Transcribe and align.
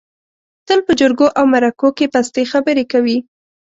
تل 0.67 0.79
په 0.87 0.91
جرګو 0.99 1.27
او 1.37 1.43
مرکو 1.53 1.89
کې 1.97 2.05
پستې 2.13 2.43
خبرې 2.51 2.83
کوي. 2.91 3.17